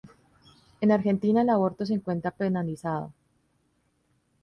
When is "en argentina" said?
0.81-1.41